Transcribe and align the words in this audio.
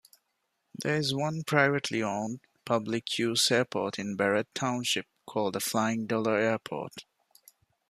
There 0.73 0.95
is 0.95 1.13
one 1.13 1.43
privately-owned, 1.43 2.39
public-use 2.65 3.51
airport 3.51 3.99
in 3.99 4.15
Barrett 4.15 4.47
Township 4.55 5.05
called 5.27 5.53
the 5.53 5.59
Flying 5.59 6.07
Dollar 6.07 6.37
Airport. 6.39 7.05